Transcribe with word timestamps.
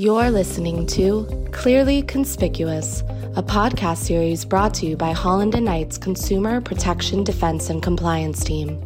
You're 0.00 0.30
listening 0.30 0.86
to 0.90 1.26
Clearly 1.50 2.02
Conspicuous, 2.02 3.00
a 3.34 3.42
podcast 3.42 3.96
series 3.96 4.44
brought 4.44 4.72
to 4.74 4.86
you 4.86 4.96
by 4.96 5.10
Holland 5.10 5.56
and 5.56 5.64
Knight's 5.64 5.98
Consumer 5.98 6.60
Protection 6.60 7.24
Defense 7.24 7.68
and 7.68 7.82
Compliance 7.82 8.44
Team. 8.44 8.80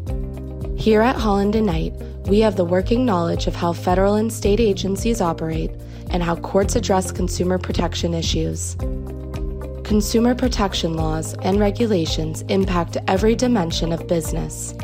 Here 0.78 1.02
at 1.02 1.16
Holland 1.16 1.54
and 1.54 1.66
Knight, 1.66 1.92
we 2.28 2.40
have 2.40 2.56
the 2.56 2.64
working 2.64 3.04
knowledge 3.04 3.46
of 3.46 3.54
how 3.54 3.74
federal 3.74 4.14
and 4.14 4.32
state 4.32 4.58
agencies 4.58 5.20
operate 5.20 5.70
and 6.08 6.22
how 6.22 6.36
courts 6.36 6.76
address 6.76 7.12
consumer 7.12 7.58
protection 7.58 8.14
issues. 8.14 8.74
Consumer 9.84 10.34
protection 10.34 10.94
laws 10.94 11.34
and 11.42 11.60
regulations 11.60 12.40
impact 12.48 12.96
every 13.06 13.36
dimension 13.36 13.92
of 13.92 14.08
business. 14.08 14.74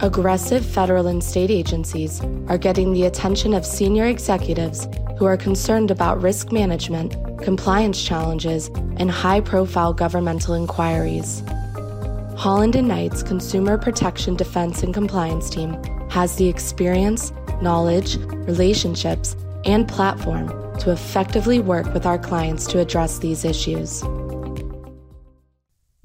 Aggressive 0.00 0.64
federal 0.64 1.06
and 1.06 1.24
state 1.24 1.50
agencies 1.50 2.20
are 2.48 2.58
getting 2.58 2.92
the 2.92 3.06
attention 3.06 3.54
of 3.54 3.64
senior 3.64 4.04
executives 4.04 4.86
who 5.20 5.26
are 5.26 5.36
concerned 5.36 5.90
about 5.90 6.22
risk 6.22 6.50
management, 6.50 7.14
compliance 7.42 8.02
challenges, 8.02 8.68
and 8.96 9.10
high 9.10 9.38
profile 9.38 9.92
governmental 9.92 10.54
inquiries. 10.54 11.42
Holland 12.38 12.74
and 12.74 12.88
Knight's 12.88 13.22
Consumer 13.22 13.76
Protection 13.76 14.34
Defense 14.34 14.82
and 14.82 14.94
Compliance 14.94 15.50
Team 15.50 15.76
has 16.08 16.36
the 16.36 16.48
experience, 16.48 17.34
knowledge, 17.60 18.16
relationships, 18.46 19.36
and 19.66 19.86
platform 19.86 20.48
to 20.78 20.90
effectively 20.90 21.58
work 21.58 21.92
with 21.92 22.06
our 22.06 22.18
clients 22.18 22.66
to 22.68 22.78
address 22.78 23.18
these 23.18 23.44
issues. 23.44 24.02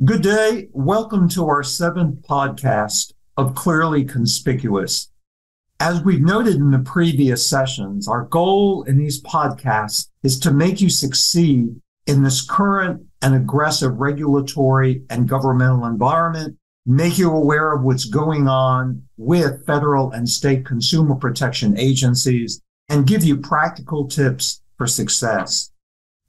Good 0.04 0.24
day. 0.24 0.68
Welcome 0.74 1.30
to 1.30 1.48
our 1.48 1.63
seventh 1.63 2.22
podcast 2.27 3.13
of 3.38 3.55
Clearly 3.55 4.04
Conspicuous. 4.04 5.10
As 5.80 6.02
we've 6.04 6.22
noted 6.22 6.56
in 6.56 6.72
the 6.72 6.80
previous 6.80 7.46
sessions, 7.46 8.08
our 8.08 8.24
goal 8.24 8.84
in 8.84 8.98
these 8.98 9.22
podcasts 9.22 10.08
is 10.24 10.40
to 10.40 10.52
make 10.52 10.80
you 10.80 10.90
succeed 10.90 11.76
in 12.08 12.24
this 12.24 12.42
current 12.42 13.06
and 13.22 13.36
aggressive 13.36 13.99
regulatory 13.99 15.04
and 15.10 15.27
governmental 15.27 15.86
environment, 15.86 16.58
make 16.86 17.18
you 17.18 17.30
aware 17.30 17.74
of 17.74 17.84
what's 17.84 18.05
going 18.05 18.48
on 18.48 19.04
with 19.18 19.66
federal 19.66 20.12
and 20.12 20.30
state 20.30 20.66
consumer 20.66 21.16
protection 21.16 21.77
agencies, 21.77 22.62
and 22.88 23.08
give 23.08 23.26
you 23.26 23.36
practical 23.36 24.08
tips 24.08 24.62
for 24.77 24.88
success. 24.88 25.71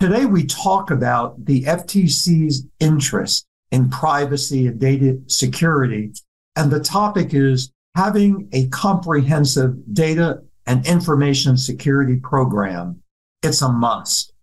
Today, 0.01 0.27
we 0.27 0.45
talk 0.45 0.91
about 0.91 1.45
the 1.45 1.63
FTC's 1.63 2.67
interest 2.81 3.47
in 3.71 3.91
privacy 3.91 4.67
and 4.67 4.81
data 4.81 5.21
security. 5.29 6.13
And 6.57 6.71
the 6.71 6.81
topic 6.81 7.33
is 7.33 7.71
having 7.97 8.47
a 8.53 8.69
comprehensive 8.69 9.75
data 9.95 10.43
and 10.67 10.87
information 10.87 11.57
security 11.57 12.17
program. 12.17 13.01
It's 13.43 13.63
a 13.63 13.73
must. 13.73 14.35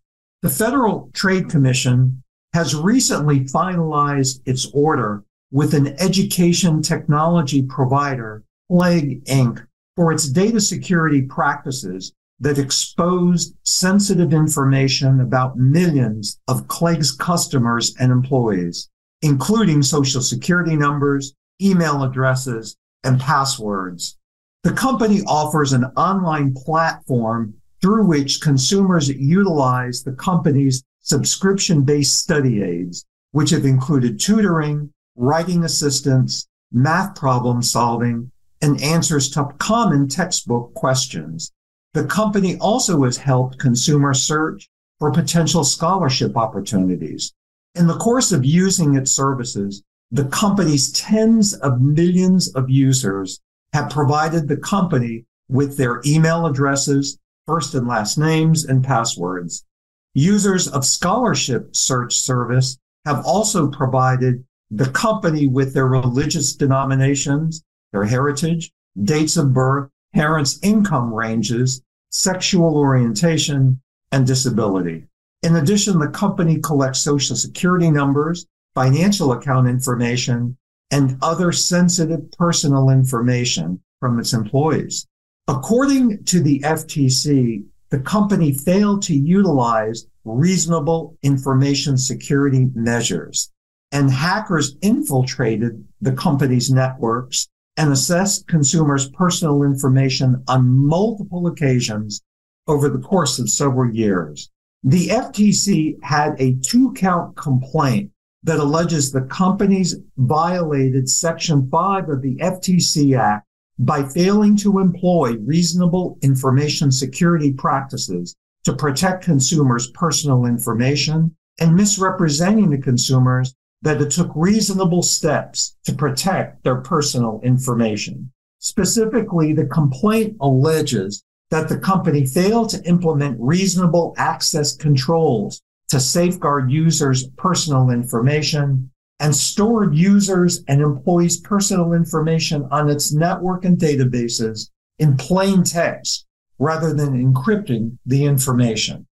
The 0.42 0.50
Federal 0.50 1.12
Trade 1.14 1.50
Commission 1.50 2.24
has 2.54 2.76
recently 2.76 3.42
finalized 3.42 4.42
its 4.46 4.66
order 4.74 5.24
with 5.52 5.76
an 5.76 5.96
education 6.02 6.82
technology 6.82 7.62
provider, 7.62 8.44
Chegg 8.72 9.24
Inc., 9.26 9.66
for 9.96 10.12
its 10.12 10.28
data 10.28 10.60
security 10.60 11.22
practices 11.22 12.12
that 12.40 12.58
exposed 12.58 13.56
sensitive 13.66 14.34
information 14.34 15.22
about 15.22 15.58
millions 15.58 16.40
of 16.48 16.68
Chegg's 16.68 17.12
customers 17.12 17.96
and 18.00 18.12
employees, 18.12 18.90
including 19.22 19.84
social 19.84 20.22
security 20.22 20.76
numbers, 20.76 21.36
email 21.62 22.04
addresses, 22.04 22.76
and 23.04 23.20
passwords. 23.20 24.18
The 24.64 24.74
company 24.74 25.22
offers 25.28 25.74
an 25.74 25.86
online 25.98 26.54
platform 26.54 27.54
through 27.82 28.06
which 28.06 28.40
consumers 28.40 29.10
utilize 29.10 30.04
the 30.04 30.14
company's 30.14 30.84
subscription 31.02 31.82
based 31.82 32.18
study 32.18 32.64
aids, 32.64 33.06
which 33.32 33.50
have 33.50 33.66
included 33.66 34.20
tutoring, 34.20 34.90
writing 35.18 35.66
assistance, 35.66 36.48
math 36.72 37.16
problem 37.16 37.62
solving, 37.62 38.32
and 38.62 38.82
answers 38.82 39.30
to 39.32 39.46
common 39.58 40.08
textbook 40.08 40.74
questions. 40.74 41.52
The 41.94 42.06
company 42.06 42.58
also 42.58 43.04
has 43.04 43.18
helped 43.18 43.60
consumers 43.60 44.24
search 44.24 44.70
for 44.98 45.12
potential 45.12 45.66
scholarship 45.66 46.38
opportunities. 46.38 47.34
In 47.76 47.88
the 47.88 47.98
course 47.98 48.32
of 48.32 48.46
using 48.46 48.96
its 48.96 49.12
services, 49.12 49.84
the 50.14 50.26
company's 50.26 50.92
tens 50.92 51.56
of 51.56 51.82
millions 51.82 52.48
of 52.50 52.70
users 52.70 53.42
have 53.74 53.90
provided 53.90 54.48
the 54.48 54.58
company 54.58 55.26
with 55.50 55.76
their 55.76 56.04
email 56.06 56.46
addresses, 56.46 57.18
first 57.48 57.74
and 57.74 57.88
last 57.88 58.16
names, 58.20 58.64
and 58.64 58.84
passwords. 58.84 59.66
Users 60.14 60.68
of 60.68 60.86
Scholarship 60.86 61.76
Search 61.76 62.16
Service 62.16 62.78
have 63.06 63.26
also 63.26 63.68
provided 63.68 64.46
the 64.70 64.90
company 64.92 65.48
with 65.48 65.74
their 65.74 65.88
religious 65.88 66.54
denominations, 66.54 67.64
their 67.92 68.06
heritage, 68.06 68.72
dates 69.04 69.36
of 69.36 69.52
birth, 69.52 69.90
parents' 70.14 70.60
income 70.62 71.12
ranges, 71.12 71.82
sexual 72.12 72.78
orientation, 72.78 73.82
and 74.12 74.28
disability. 74.28 75.08
In 75.42 75.56
addition, 75.56 75.98
the 75.98 76.08
company 76.10 76.60
collects 76.60 77.00
social 77.00 77.36
security 77.36 77.90
numbers, 77.90 78.46
financial 78.76 79.32
account 79.32 79.68
information, 79.68 80.58
and 80.92 81.18
other 81.22 81.52
sensitive 81.52 82.32
personal 82.34 82.90
information 82.90 83.80
from 84.00 84.20
its 84.20 84.34
employees. 84.34 85.08
According 85.48 86.24
to 86.26 86.40
the 86.40 86.60
FTC, 86.60 87.64
the 87.90 88.00
company 88.00 88.54
failed 88.54 89.02
to 89.04 89.16
utilize 89.16 90.06
reasonable 90.24 91.18
information 91.22 91.98
security 91.98 92.70
measures, 92.74 93.52
and 93.92 94.10
hackers 94.10 94.76
infiltrated 94.82 95.84
the 96.02 96.14
company's 96.14 96.72
networks 96.72 97.48
and 97.78 97.92
assessed 97.92 98.48
consumers' 98.48 99.10
personal 99.10 99.64
information 99.64 100.44
on 100.48 100.70
multiple 100.70 101.48
occasions 101.48 102.22
over 102.68 102.88
the 102.88 103.00
course 103.00 103.40
of 103.40 103.50
several 103.50 103.94
years. 103.94 104.50
The 104.84 105.08
FTC 105.10 105.98
had 106.04 106.36
a 106.40 106.56
two 106.62 106.94
count 106.94 107.36
complaint 107.36 108.12
that 108.44 108.60
alleges 108.60 109.12
the 109.12 109.22
companies 109.22 109.96
violated 110.18 111.10
Section 111.10 111.70
5 111.70 112.10
of 112.10 112.22
the 112.22 112.36
FTC 112.36 113.18
Act 113.18 113.46
by 113.80 114.04
failing 114.04 114.56
to 114.58 114.80
employ 114.80 115.38
reasonable 115.38 116.18
information 116.22 116.92
security 116.92 117.52
practices 117.54 118.36
to 118.64 118.74
protect 118.74 119.24
consumers' 119.24 119.92
personal 119.92 120.46
information 120.46 121.36
and 121.60 121.76
misrepresenting 121.76 122.72
to 122.72 122.78
consumers 122.78 123.56
that 123.82 124.02
it 124.02 124.12
took 124.12 124.32
reasonable 124.36 125.04
steps 125.04 125.76
to 125.84 125.94
protect 125.94 126.64
their 126.64 126.78
personal 126.78 127.42
information. 127.44 128.32
Specifically, 128.60 129.54
the 129.54 129.66
complaint 129.66 130.38
alleges 130.40 131.24
that 131.50 131.68
the 131.68 131.78
company 131.78 132.26
failed 132.26 132.70
to 132.70 132.84
implement 132.86 133.38
reasonable 133.40 134.14
access 134.18 134.76
controls 134.76 135.62
to 135.90 136.00
safeguard 136.00 136.72
users' 136.72 137.28
personal 137.38 137.90
information 137.90 138.90
and 139.20 139.36
stored 139.36 139.96
users 139.96 140.64
and 140.68 140.82
employees' 140.82 141.40
personal 141.40 141.94
information 141.94 142.68
on 142.72 142.90
its 142.90 143.14
network 143.14 143.64
and 143.64 143.78
databases 143.78 144.70
in 145.00 145.16
plain 145.18 145.64
text 145.64 146.26
rather 146.60 146.94
than 146.94 147.14
encrypting 147.14 147.98
the 148.06 148.26
information. 148.26 149.06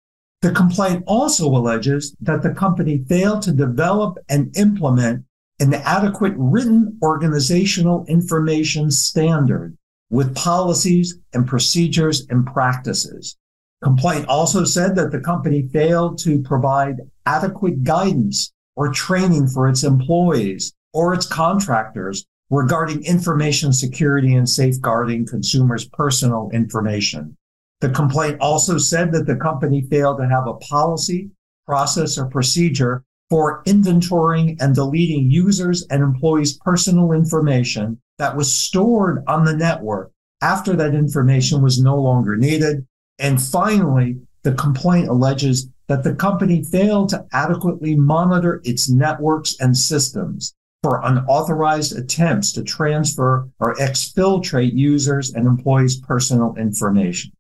The 0.41 0.53
complaint 0.53 1.03
also 1.07 1.49
alleges 1.49 2.15
that 2.21 2.43
the 2.43 2.55
company 2.55 3.05
failed 3.09 3.43
to 3.43 3.53
develop 3.53 4.19
and 4.29 4.57
implement 4.57 5.25
an 5.61 5.75
adequate 5.75 6.35
written 6.37 6.97
organizational 7.03 8.05
information 8.07 8.91
standard 8.91 9.77
with 10.11 10.35
policies 10.37 11.19
and 11.33 11.47
procedures 11.47 12.27
and 12.31 12.47
practices. 12.47 13.37
Complaint 13.83 14.27
also 14.27 14.65
said 14.65 14.97
that 14.97 15.13
the 15.13 15.21
company 15.21 15.69
failed 15.69 16.19
to 16.19 16.43
provide 16.43 16.97
adequate 17.27 17.85
guidance 17.85 18.53
or 18.75 18.93
training 18.93 19.47
for 19.47 19.69
its 19.69 19.85
employees 19.85 20.73
or 20.93 21.15
its 21.15 21.27
contractors 21.27 22.27
regarding 22.51 23.05
information 23.05 23.73
security 23.73 24.35
and 24.35 24.49
safeguarding 24.49 25.27
consumers' 25.27 25.89
personal 25.89 26.51
information. 26.53 27.37
The 27.81 27.91
complaint 27.91 28.39
also 28.41 28.79
said 28.79 29.13
that 29.13 29.27
the 29.27 29.37
company 29.37 29.83
failed 29.83 30.19
to 30.19 30.29
have 30.29 30.49
a 30.49 30.55
policy, 30.55 31.31
process, 31.67 32.19
or 32.19 32.27
procedure 32.27 33.05
for 33.31 33.63
inventorying 33.65 34.57
and 34.61 34.75
deleting 34.75 35.31
users 35.31 35.87
and 35.91 36.03
employees' 36.03 36.59
personal 36.59 37.13
information 37.13 38.01
that 38.19 38.37
was 38.37 38.53
stored 38.53 39.23
on 39.29 39.45
the 39.45 39.55
network 39.55 40.11
after 40.43 40.75
that 40.75 40.95
information 40.95 41.63
was 41.63 41.81
no 41.81 41.97
longer 41.97 42.37
needed. 42.37 42.87
And 43.19 43.41
finally, 43.41 44.21
the 44.43 44.55
complaint 44.55 45.09
alleges 45.09 45.69
that 45.89 46.05
the 46.05 46.15
company 46.15 46.63
failed 46.63 47.09
to 47.11 47.27
adequately 47.33 47.97
monitor 47.97 48.61
its 48.65 48.89
networks 48.89 49.57
and 49.59 49.77
systems 49.77 50.55
for 50.83 51.01
unauthorized 51.03 51.97
attempts 51.97 52.53
to 52.53 52.63
transfer 52.63 53.49
or 53.59 53.75
exfiltrate 53.77 54.75
users 54.75 55.35
and 55.35 55.47
employees' 55.47 56.01
personal 56.01 56.55
information. 56.57 57.33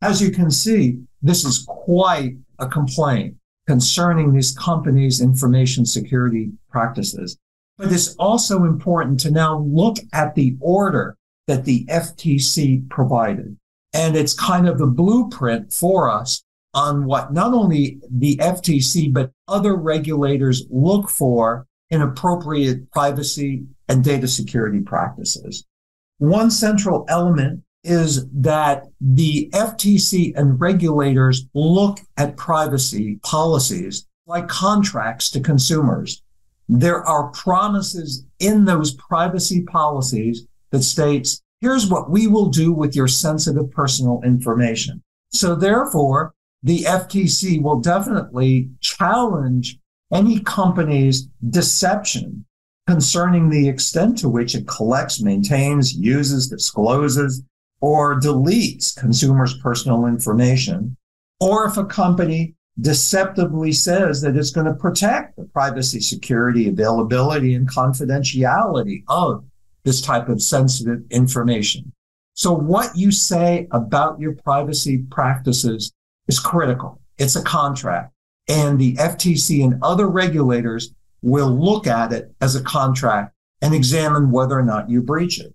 As 0.00 0.22
you 0.22 0.30
can 0.30 0.50
see, 0.50 1.00
this 1.20 1.44
is 1.44 1.64
quite 1.68 2.36
a 2.58 2.66
complaint 2.66 3.36
concerning 3.66 4.32
these 4.32 4.56
companies' 4.56 5.20
information 5.20 5.84
security 5.84 6.50
practices. 6.70 7.36
But 7.76 7.92
it's 7.92 8.14
also 8.16 8.64
important 8.64 9.20
to 9.20 9.30
now 9.30 9.58
look 9.58 9.98
at 10.12 10.34
the 10.34 10.56
order 10.60 11.16
that 11.46 11.64
the 11.64 11.84
FTC 11.86 12.88
provided. 12.88 13.56
And 13.92 14.16
it's 14.16 14.34
kind 14.34 14.68
of 14.68 14.78
the 14.78 14.86
blueprint 14.86 15.72
for 15.72 16.10
us 16.10 16.44
on 16.74 17.06
what 17.06 17.32
not 17.32 17.54
only 17.54 18.00
the 18.10 18.36
FTC, 18.36 19.12
but 19.12 19.32
other 19.48 19.74
regulators 19.74 20.64
look 20.70 21.08
for 21.08 21.66
in 21.90 22.02
appropriate 22.02 22.90
privacy 22.92 23.64
and 23.88 24.04
data 24.04 24.28
security 24.28 24.80
practices. 24.80 25.64
One 26.18 26.50
central 26.50 27.06
element 27.08 27.62
is 27.84 28.26
that 28.32 28.84
the 29.00 29.48
FTC 29.52 30.32
and 30.36 30.60
regulators 30.60 31.46
look 31.54 32.00
at 32.16 32.36
privacy 32.36 33.18
policies 33.22 34.06
like 34.26 34.48
contracts 34.48 35.30
to 35.30 35.40
consumers. 35.40 36.22
There 36.68 37.06
are 37.06 37.30
promises 37.30 38.26
in 38.40 38.66
those 38.66 38.92
privacy 38.94 39.62
policies 39.62 40.46
that 40.70 40.82
states, 40.82 41.40
here's 41.60 41.88
what 41.88 42.10
we 42.10 42.26
will 42.26 42.48
do 42.48 42.72
with 42.72 42.94
your 42.94 43.08
sensitive 43.08 43.70
personal 43.70 44.20
information. 44.24 45.02
So 45.30 45.54
therefore, 45.54 46.34
the 46.62 46.80
FTC 46.80 47.62
will 47.62 47.80
definitely 47.80 48.70
challenge 48.80 49.78
any 50.12 50.40
company's 50.40 51.28
deception 51.50 52.44
concerning 52.86 53.50
the 53.50 53.68
extent 53.68 54.18
to 54.18 54.28
which 54.28 54.54
it 54.54 54.66
collects, 54.66 55.20
maintains, 55.20 55.94
uses, 55.94 56.48
discloses, 56.48 57.42
or 57.80 58.18
deletes 58.18 58.98
consumers' 58.98 59.58
personal 59.58 60.06
information, 60.06 60.96
or 61.38 61.66
if 61.66 61.76
a 61.76 61.84
company 61.84 62.54
deceptively 62.80 63.72
says 63.72 64.20
that 64.22 64.36
it's 64.36 64.50
going 64.50 64.66
to 64.66 64.74
protect 64.74 65.36
the 65.36 65.44
privacy, 65.44 66.00
security, 66.00 66.68
availability, 66.68 67.54
and 67.54 67.68
confidentiality 67.68 69.02
of 69.08 69.44
this 69.88 70.02
type 70.02 70.28
of 70.28 70.42
sensitive 70.42 71.00
information. 71.10 71.90
So 72.34 72.52
what 72.52 72.94
you 72.94 73.10
say 73.10 73.68
about 73.70 74.20
your 74.20 74.34
privacy 74.34 74.98
practices 75.10 75.92
is 76.28 76.38
critical. 76.38 77.00
It's 77.16 77.36
a 77.36 77.42
contract 77.42 78.12
and 78.48 78.78
the 78.78 78.94
FTC 78.96 79.64
and 79.64 79.82
other 79.82 80.08
regulators 80.08 80.94
will 81.22 81.48
look 81.48 81.86
at 81.86 82.12
it 82.12 82.34
as 82.42 82.54
a 82.54 82.62
contract 82.62 83.34
and 83.62 83.74
examine 83.74 84.30
whether 84.30 84.58
or 84.58 84.62
not 84.62 84.90
you 84.90 85.00
breach 85.00 85.40
it. 85.40 85.54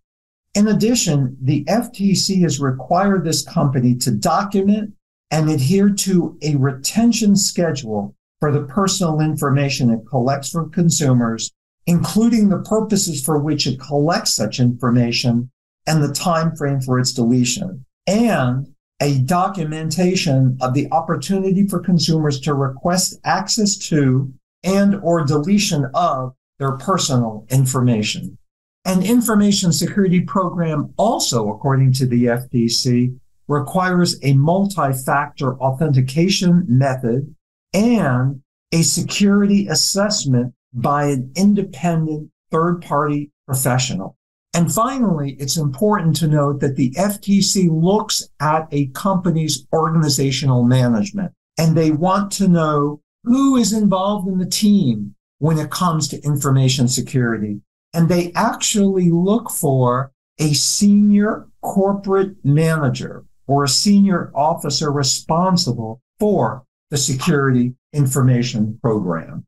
In 0.55 0.67
addition, 0.67 1.37
the 1.41 1.63
FTC 1.65 2.41
has 2.41 2.59
required 2.59 3.23
this 3.23 3.43
company 3.43 3.95
to 3.97 4.11
document 4.11 4.93
and 5.29 5.49
adhere 5.49 5.89
to 5.89 6.37
a 6.41 6.55
retention 6.55 7.35
schedule 7.35 8.15
for 8.39 8.51
the 8.51 8.63
personal 8.63 9.21
information 9.21 9.91
it 9.91 10.07
collects 10.07 10.49
from 10.49 10.71
consumers, 10.71 11.51
including 11.87 12.49
the 12.49 12.59
purposes 12.59 13.23
for 13.23 13.39
which 13.39 13.67
it 13.67 13.79
collects 13.79 14.33
such 14.33 14.59
information 14.59 15.49
and 15.85 16.01
the 16.01 16.13
time 16.13 16.55
frame 16.55 16.79
for 16.79 16.99
its 16.99 17.11
deletion, 17.11 17.85
and 18.07 18.73
a 19.01 19.19
documentation 19.19 20.57
of 20.61 20.73
the 20.73 20.87
opportunity 20.91 21.67
for 21.67 21.79
consumers 21.79 22.39
to 22.39 22.53
request 22.53 23.19
access 23.25 23.75
to 23.75 24.31
and 24.63 24.95
or 25.01 25.25
deletion 25.25 25.89
of 25.93 26.33
their 26.59 26.77
personal 26.77 27.45
information. 27.49 28.37
An 28.85 29.03
information 29.03 29.73
security 29.73 30.21
program 30.21 30.93
also, 30.97 31.49
according 31.49 31.93
to 31.93 32.05
the 32.05 32.25
FTC, 32.25 33.17
requires 33.47 34.17
a 34.23 34.33
multi-factor 34.33 35.57
authentication 35.59 36.65
method 36.67 37.33
and 37.73 38.41
a 38.71 38.81
security 38.81 39.67
assessment 39.67 40.53
by 40.73 41.05
an 41.05 41.31
independent 41.35 42.29
third 42.51 42.81
party 42.81 43.31
professional. 43.45 44.17
And 44.53 44.71
finally, 44.71 45.35
it's 45.39 45.57
important 45.57 46.15
to 46.17 46.27
note 46.27 46.59
that 46.59 46.75
the 46.75 46.91
FTC 46.91 47.69
looks 47.71 48.29
at 48.39 48.67
a 48.71 48.87
company's 48.87 49.65
organizational 49.73 50.63
management 50.63 51.31
and 51.57 51.75
they 51.75 51.91
want 51.91 52.31
to 52.33 52.47
know 52.47 53.01
who 53.23 53.55
is 53.57 53.73
involved 53.73 54.27
in 54.27 54.37
the 54.37 54.45
team 54.45 55.15
when 55.39 55.57
it 55.57 55.71
comes 55.71 56.07
to 56.07 56.21
information 56.21 56.87
security. 56.87 57.61
And 57.93 58.09
they 58.09 58.31
actually 58.33 59.09
look 59.09 59.49
for 59.49 60.11
a 60.39 60.53
senior 60.53 61.47
corporate 61.61 62.35
manager 62.43 63.25
or 63.47 63.63
a 63.63 63.69
senior 63.69 64.31
officer 64.35 64.91
responsible 64.91 66.01
for 66.19 66.63
the 66.91 66.97
security 66.97 67.73
information 67.93 68.79
program. 68.81 69.45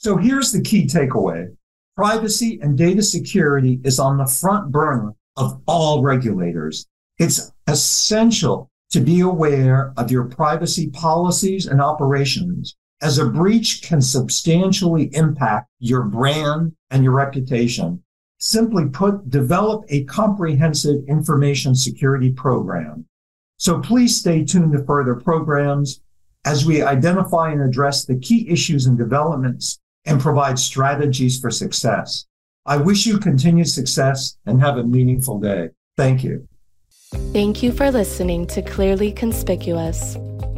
So 0.00 0.16
here's 0.16 0.52
the 0.52 0.62
key 0.62 0.86
takeaway. 0.86 1.48
Privacy 1.96 2.60
and 2.62 2.78
data 2.78 3.02
security 3.02 3.80
is 3.82 3.98
on 3.98 4.16
the 4.16 4.26
front 4.26 4.70
burner 4.70 5.12
of 5.36 5.60
all 5.66 6.02
regulators. 6.02 6.86
It's 7.18 7.52
essential 7.66 8.70
to 8.90 9.00
be 9.00 9.20
aware 9.20 9.92
of 9.96 10.12
your 10.12 10.26
privacy 10.26 10.88
policies 10.90 11.66
and 11.66 11.82
operations 11.82 12.76
as 13.02 13.18
a 13.18 13.26
breach 13.26 13.82
can 13.82 14.00
substantially 14.00 15.10
impact 15.16 15.68
your 15.80 16.04
brand 16.04 16.76
and 16.92 17.02
your 17.02 17.14
reputation. 17.14 18.00
Simply 18.38 18.86
put, 18.86 19.28
develop 19.28 19.84
a 19.88 20.04
comprehensive 20.04 21.02
information 21.08 21.74
security 21.74 22.30
program. 22.30 23.04
So 23.56 23.80
please 23.80 24.16
stay 24.16 24.44
tuned 24.44 24.74
to 24.74 24.84
further 24.84 25.16
programs 25.16 26.00
as 26.44 26.64
we 26.64 26.82
identify 26.82 27.50
and 27.50 27.62
address 27.62 28.04
the 28.04 28.16
key 28.16 28.48
issues 28.48 28.86
and 28.86 28.96
developments 28.96 29.80
and 30.06 30.20
provide 30.20 30.58
strategies 30.58 31.38
for 31.38 31.50
success. 31.50 32.26
I 32.66 32.76
wish 32.76 33.06
you 33.06 33.18
continued 33.18 33.68
success 33.68 34.36
and 34.46 34.60
have 34.60 34.76
a 34.76 34.84
meaningful 34.84 35.38
day. 35.40 35.70
Thank 35.96 36.22
you. 36.22 36.46
Thank 37.32 37.62
you 37.62 37.72
for 37.72 37.90
listening 37.90 38.46
to 38.48 38.60
Clearly 38.62 39.12
Conspicuous. 39.12 40.16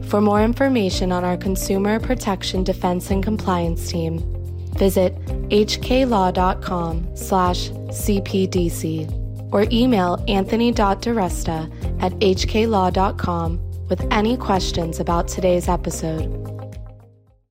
For 0.09 0.21
more 0.21 0.43
information 0.43 1.13
on 1.13 1.25
our 1.25 1.37
Consumer 1.37 2.01
Protection 2.01 2.65
Defense 2.65 3.11
and 3.11 3.23
Compliance 3.23 3.89
team, 3.89 4.19
visit 4.77 5.15
hklaw.com 5.51 7.17
slash 7.17 7.71
cpdc 7.71 9.53
or 9.53 9.67
email 9.71 10.25
anthony.diresta 10.27 12.03
at 12.03 12.13
hklaw.com 12.13 13.71
with 13.89 14.07
any 14.11 14.37
questions 14.37 15.01
about 15.01 15.29
today's 15.29 15.69
episode. 15.69 16.60